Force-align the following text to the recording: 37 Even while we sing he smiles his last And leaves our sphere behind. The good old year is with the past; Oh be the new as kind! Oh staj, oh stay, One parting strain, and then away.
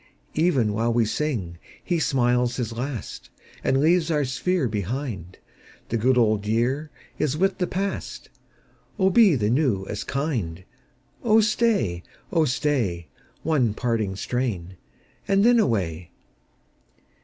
37 0.33 0.43
Even 0.47 0.73
while 0.73 0.91
we 0.91 1.05
sing 1.05 1.59
he 1.83 1.99
smiles 1.99 2.55
his 2.55 2.73
last 2.73 3.29
And 3.63 3.79
leaves 3.79 4.09
our 4.09 4.25
sphere 4.25 4.67
behind. 4.67 5.37
The 5.89 5.97
good 5.97 6.17
old 6.17 6.47
year 6.47 6.89
is 7.19 7.37
with 7.37 7.59
the 7.59 7.67
past; 7.67 8.27
Oh 8.97 9.11
be 9.11 9.35
the 9.35 9.51
new 9.51 9.85
as 9.85 10.03
kind! 10.03 10.63
Oh 11.23 11.35
staj, 11.37 12.01
oh 12.33 12.45
stay, 12.45 13.09
One 13.43 13.75
parting 13.75 14.15
strain, 14.15 14.75
and 15.27 15.43
then 15.45 15.59
away. 15.59 16.09